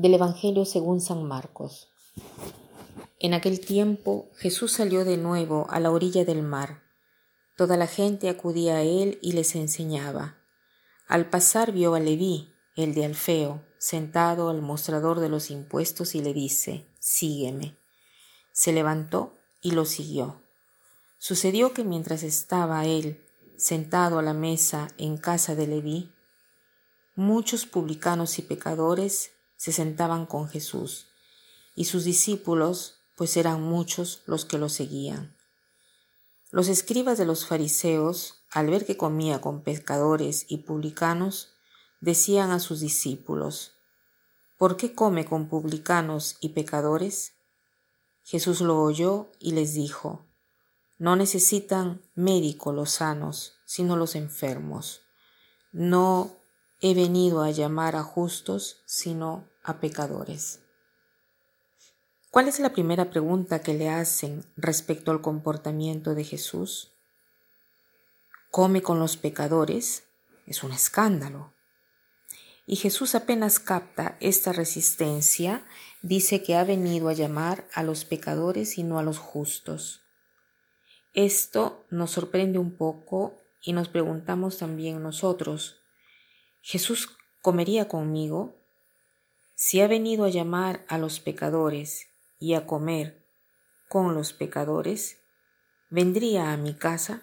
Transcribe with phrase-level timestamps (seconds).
[0.00, 1.90] Del Evangelio según San Marcos.
[3.18, 6.82] En aquel tiempo Jesús salió de nuevo a la orilla del mar.
[7.54, 10.38] Toda la gente acudía a él y les enseñaba.
[11.06, 16.22] Al pasar vio a Leví, el de Alfeo, sentado al mostrador de los impuestos y
[16.22, 17.76] le dice, Sígueme.
[18.52, 20.40] Se levantó y lo siguió.
[21.18, 23.22] Sucedió que mientras estaba él
[23.58, 26.10] sentado a la mesa en casa de Leví,
[27.16, 31.08] muchos publicanos y pecadores se sentaban con Jesús,
[31.74, 35.36] y sus discípulos, pues eran muchos los que lo seguían.
[36.50, 41.52] Los escribas de los fariseos, al ver que comía con pecadores y publicanos,
[42.00, 43.74] decían a sus discípulos,
[44.56, 47.34] ¿Por qué come con publicanos y pecadores?
[48.24, 50.24] Jesús lo oyó y les dijo,
[50.96, 55.02] No necesitan médico los sanos, sino los enfermos.
[55.70, 56.39] No
[56.80, 60.60] he venido a llamar a justos, sino a pecadores.
[62.30, 66.92] ¿Cuál es la primera pregunta que le hacen respecto al comportamiento de Jesús?
[68.50, 70.04] ¿Come con los pecadores?
[70.46, 71.52] Es un escándalo.
[72.66, 75.66] Y Jesús apenas capta esta resistencia,
[76.02, 80.02] dice que ha venido a llamar a los pecadores y no a los justos.
[81.12, 85.79] Esto nos sorprende un poco y nos preguntamos también nosotros,
[86.62, 88.56] ¿Jesús comería conmigo?
[89.54, 92.08] Si ha venido a llamar a los pecadores
[92.38, 93.26] y a comer
[93.88, 95.18] con los pecadores,
[95.88, 97.22] ¿vendría a mi casa?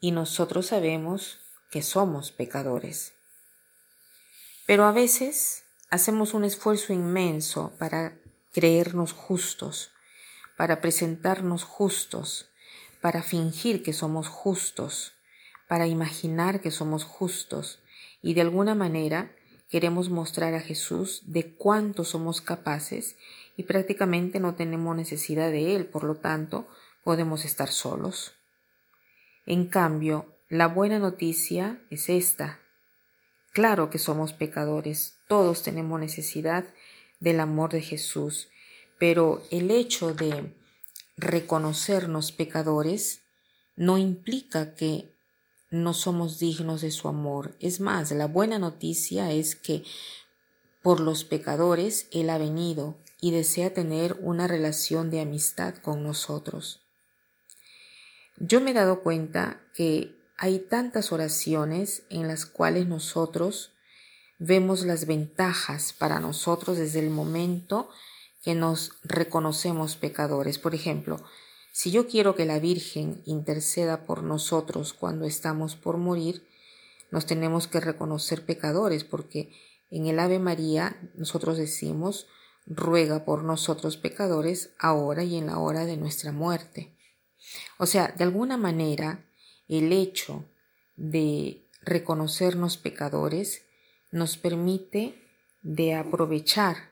[0.00, 3.14] Y nosotros sabemos que somos pecadores.
[4.66, 8.18] Pero a veces hacemos un esfuerzo inmenso para
[8.52, 9.92] creernos justos,
[10.56, 12.50] para presentarnos justos,
[13.00, 15.17] para fingir que somos justos,
[15.68, 17.80] para imaginar que somos justos
[18.22, 19.30] y de alguna manera
[19.68, 23.16] queremos mostrar a Jesús de cuánto somos capaces
[23.56, 26.66] y prácticamente no tenemos necesidad de Él, por lo tanto
[27.04, 28.32] podemos estar solos.
[29.46, 32.60] En cambio, la buena noticia es esta.
[33.52, 36.64] Claro que somos pecadores, todos tenemos necesidad
[37.20, 38.48] del amor de Jesús,
[38.98, 40.54] pero el hecho de
[41.16, 43.22] reconocernos pecadores
[43.76, 45.17] no implica que
[45.70, 47.54] no somos dignos de su amor.
[47.60, 49.84] Es más, la buena noticia es que
[50.82, 56.80] por los pecadores Él ha venido y desea tener una relación de amistad con nosotros.
[58.36, 63.72] Yo me he dado cuenta que hay tantas oraciones en las cuales nosotros
[64.38, 67.90] vemos las ventajas para nosotros desde el momento
[68.44, 70.60] que nos reconocemos pecadores.
[70.60, 71.20] Por ejemplo,
[71.78, 76.44] si yo quiero que la Virgen interceda por nosotros cuando estamos por morir,
[77.12, 79.52] nos tenemos que reconocer pecadores, porque
[79.88, 82.26] en el Ave María nosotros decimos,
[82.66, 86.96] ruega por nosotros pecadores, ahora y en la hora de nuestra muerte.
[87.78, 89.24] O sea, de alguna manera,
[89.68, 90.46] el hecho
[90.96, 93.62] de reconocernos pecadores
[94.10, 95.14] nos permite
[95.62, 96.90] de aprovechar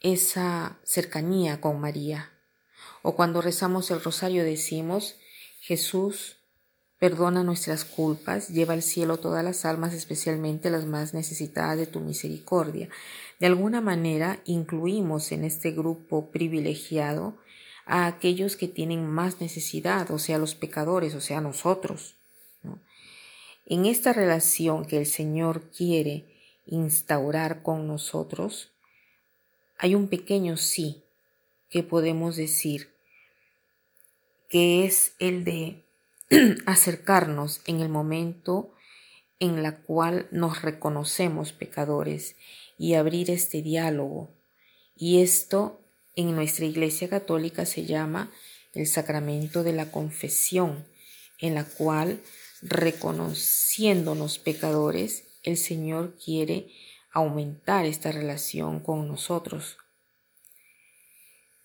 [0.00, 2.32] esa cercanía con María.
[3.02, 5.16] O cuando rezamos el rosario decimos,
[5.60, 6.36] Jesús,
[6.98, 12.00] perdona nuestras culpas, lleva al cielo todas las almas, especialmente las más necesitadas de tu
[12.00, 12.90] misericordia.
[13.38, 17.38] De alguna manera incluimos en este grupo privilegiado
[17.86, 22.16] a aquellos que tienen más necesidad, o sea, los pecadores, o sea, nosotros.
[23.66, 26.26] En esta relación que el Señor quiere
[26.66, 28.72] instaurar con nosotros,
[29.78, 31.02] hay un pequeño sí
[31.70, 32.90] que podemos decir,
[34.48, 35.84] que es el de
[36.66, 38.74] acercarnos en el momento
[39.38, 42.36] en la cual nos reconocemos pecadores
[42.78, 44.28] y abrir este diálogo.
[44.96, 45.80] Y esto
[46.14, 48.30] en nuestra Iglesia Católica se llama
[48.74, 50.84] el sacramento de la confesión,
[51.38, 52.20] en la cual,
[52.62, 56.68] reconociéndonos pecadores, el Señor quiere
[57.12, 59.78] aumentar esta relación con nosotros.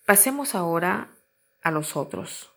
[0.06, 1.10] Pasemos ahora
[1.62, 2.52] a los otros.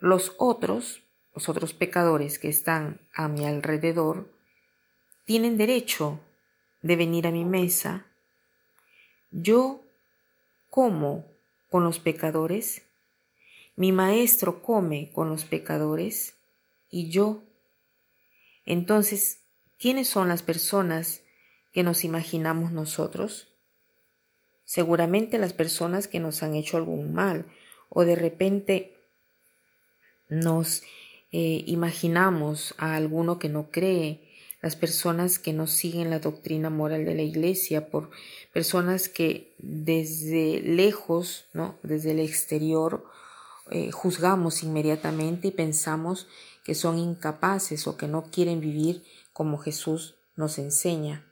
[0.00, 1.04] Los otros,
[1.36, 4.28] los otros pecadores que están a mi alrededor,
[5.24, 6.18] tienen derecho
[6.82, 8.06] de venir a mi mesa.
[9.30, 9.84] Yo
[10.68, 11.26] como
[11.70, 12.82] con los pecadores,
[13.76, 16.34] mi maestro come con los pecadores
[16.90, 17.44] y yo.
[18.66, 19.38] Entonces,
[19.78, 21.22] ¿quiénes son las personas
[21.72, 23.51] que nos imaginamos nosotros?
[24.64, 27.46] Seguramente las personas que nos han hecho algún mal
[27.88, 28.96] o de repente
[30.28, 30.82] nos
[31.30, 34.28] eh, imaginamos a alguno que no cree,
[34.62, 38.10] las personas que no siguen la doctrina moral de la iglesia, por
[38.52, 41.76] personas que desde lejos, ¿no?
[41.82, 43.04] desde el exterior,
[43.70, 46.28] eh, juzgamos inmediatamente y pensamos
[46.64, 51.26] que son incapaces o que no quieren vivir como Jesús nos enseña.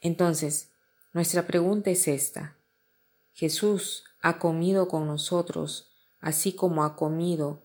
[0.00, 0.70] Entonces,
[1.16, 2.58] nuestra pregunta es esta.
[3.32, 5.90] ¿Jesús ha comido con nosotros
[6.20, 7.62] así como ha comido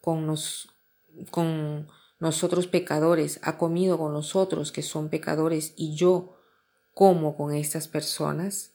[0.00, 0.74] con, nos,
[1.30, 1.86] con
[2.18, 6.40] nosotros pecadores, ha comido con nosotros que son pecadores y yo
[6.92, 8.72] como con estas personas?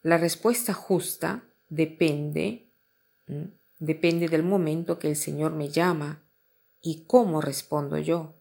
[0.00, 2.72] La respuesta justa depende,
[3.80, 6.24] depende del momento que el Señor me llama
[6.80, 8.32] y cómo respondo yo.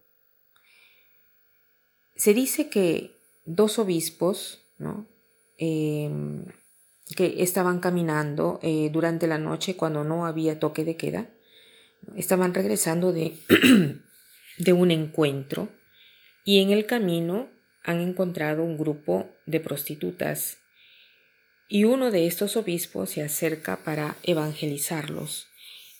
[2.15, 3.12] Se dice que
[3.45, 5.07] dos obispos, ¿no?
[5.57, 6.45] Em,
[7.15, 11.29] que estaban caminando eh, durante la noche cuando no había toque de queda,
[12.15, 13.37] estaban regresando de,
[14.57, 15.69] de un encuentro
[16.45, 17.49] y en el camino
[17.83, 20.57] han encontrado un grupo de prostitutas
[21.67, 25.47] y uno de estos obispos se acerca para evangelizarlos.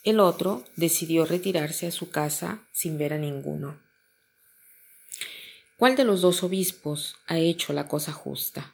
[0.04, 3.83] El otro decidió retirarse a su casa sin ver a ninguno.
[5.84, 8.74] ¿Cuál de los dos obispos ha hecho la cosa justa?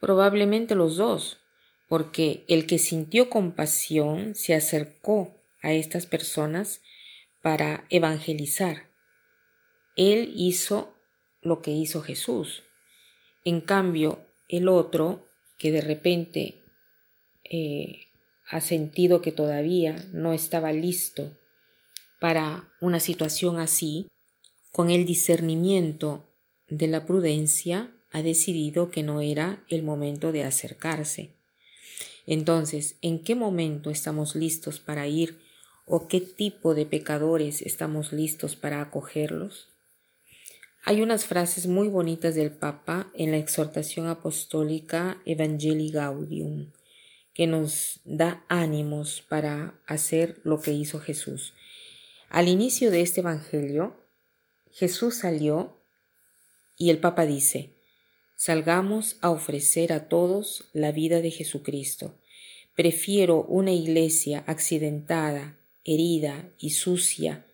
[0.00, 1.38] Probablemente los dos,
[1.88, 6.80] porque el que sintió compasión se acercó a estas personas
[7.40, 8.90] para evangelizar.
[9.94, 10.92] Él hizo
[11.40, 12.64] lo que hizo Jesús.
[13.44, 16.64] En cambio, el otro, que de repente
[17.44, 18.08] eh,
[18.48, 21.38] ha sentido que todavía no estaba listo
[22.18, 24.08] para una situación así,
[24.76, 26.28] con el discernimiento
[26.68, 31.30] de la prudencia, ha decidido que no era el momento de acercarse.
[32.26, 35.38] Entonces, ¿en qué momento estamos listos para ir
[35.86, 39.70] o qué tipo de pecadores estamos listos para acogerlos?
[40.84, 46.70] Hay unas frases muy bonitas del Papa en la exhortación apostólica Evangelii Gaudium
[47.32, 51.54] que nos da ánimos para hacer lo que hizo Jesús.
[52.28, 54.04] Al inicio de este Evangelio,
[54.76, 55.74] Jesús salió
[56.76, 57.70] y el Papa dice,
[58.36, 62.14] Salgamos a ofrecer a todos la vida de Jesucristo.
[62.74, 65.56] Prefiero una iglesia accidentada,
[65.86, 67.46] herida y sucia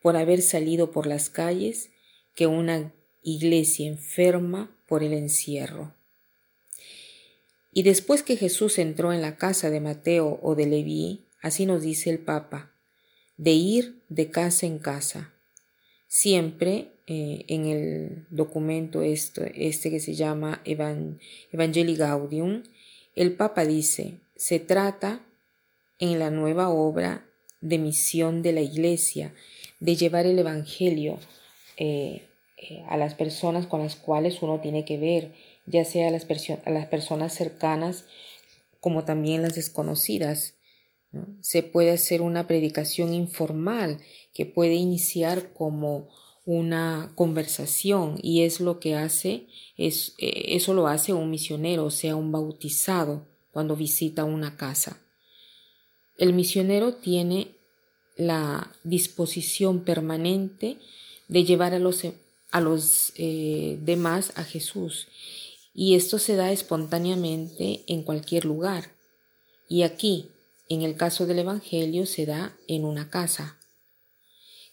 [0.00, 1.90] por haber salido por las calles
[2.36, 2.92] que una
[3.24, 5.92] iglesia enferma por el encierro.
[7.72, 11.82] Y después que Jesús entró en la casa de Mateo o de Leví, así nos
[11.82, 12.70] dice el Papa,
[13.36, 15.34] de ir de casa en casa,
[16.08, 22.64] siempre eh, en el documento este, que se llama Evangelii Gaudium,
[23.14, 25.24] el Papa dice, se trata
[25.98, 27.24] en la nueva obra
[27.60, 29.34] de misión de la Iglesia,
[29.80, 31.18] de llevar el Evangelio
[31.76, 32.26] eh,
[32.56, 35.32] eh, a las personas con las cuales uno tiene que ver,
[35.66, 36.26] ya sea a las,
[36.64, 38.04] a las personas cercanas
[38.80, 40.54] como también las desconocidas.
[41.40, 44.00] Se puede hacer una predicación informal
[44.34, 46.08] que puede iniciar como
[46.44, 49.46] una conversación y es lo que hace,
[49.76, 54.98] es, eh, eso lo hace un misionero, o sea, un bautizado cuando visita una casa.
[56.16, 57.48] El misionero tiene
[58.16, 60.78] la disposición permanente
[61.28, 62.02] de llevar a los,
[62.50, 65.06] a los eh, demás a Jesús
[65.74, 68.90] y esto se da espontáneamente en cualquier lugar.
[69.68, 70.28] Y aquí,
[70.68, 73.58] en el caso del Evangelio, se da en una casa.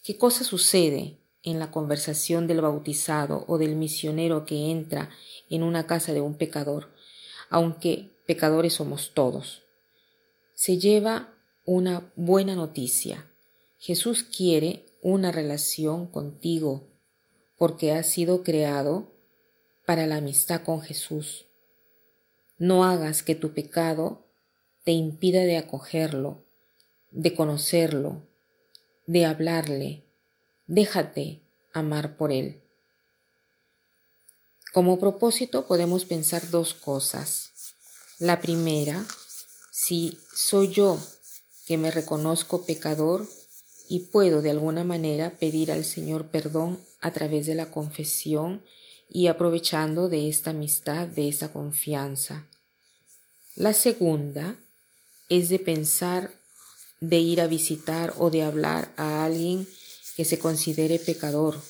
[0.04, 5.10] ¿Qué cosa sucede en la conversación del bautizado o del misionero que entra
[5.48, 6.92] en una casa de un pecador,
[7.48, 9.62] aunque pecadores somos todos.
[10.54, 11.32] Se lleva
[11.64, 13.30] una buena noticia.
[13.78, 16.88] Jesús quiere una relación contigo
[17.56, 19.14] porque has sido creado
[19.86, 21.46] para la amistad con Jesús.
[22.58, 24.25] No hagas que tu pecado
[24.86, 26.44] te impida de acogerlo,
[27.10, 28.22] de conocerlo,
[29.08, 30.04] de hablarle,
[30.68, 32.60] Déjate amar por Él.
[34.72, 37.50] Como propósito podemos pensar dos cosas.
[38.20, 39.04] La primera,
[39.72, 40.98] si soy yo
[41.66, 43.28] que me reconozco pecador
[43.88, 48.64] y puedo de alguna manera pedir al Señor perdón a través de la confesión
[49.08, 52.46] y aprovechando de esta amistad, de esta confianza.
[53.54, 54.56] La segunda
[55.28, 56.32] es de pensar
[57.00, 59.68] de ir a visitar o de hablar a alguien
[60.16, 61.60] que se considere pecador,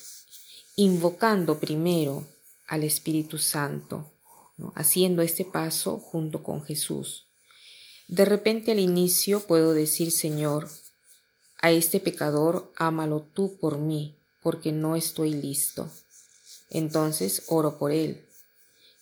[0.75, 2.25] invocando primero
[2.67, 4.11] al Espíritu Santo,
[4.75, 7.27] haciendo este paso junto con Jesús.
[8.07, 10.69] De repente al inicio puedo decir, Señor,
[11.59, 15.91] a este pecador ámalo tú por mí, porque no estoy listo.
[16.69, 18.26] Entonces oro por él.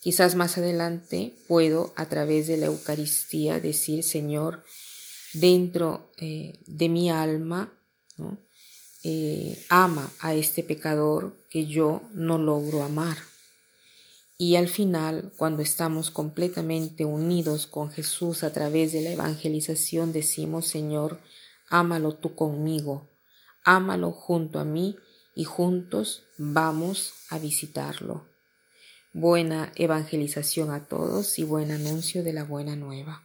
[0.06, 4.64] Quizás más adelante puedo a través de la Eucaristía decir, Señor,
[5.34, 7.74] dentro eh, de mi alma,
[9.04, 13.18] eh, ama a este pecador que yo no logro amar.
[14.38, 20.68] Y al final, cuando estamos completamente unidos con Jesús a través de la evangelización, decimos,
[20.68, 21.20] Señor,
[21.68, 23.10] ámalo tú conmigo,
[23.64, 24.98] ámalo junto a mí
[25.34, 28.35] y juntos vamos a visitarlo.
[29.17, 33.24] Buena evangelización a todos y buen anuncio de la buena nueva.